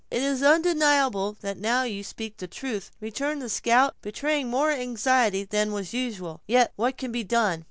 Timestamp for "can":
6.97-7.11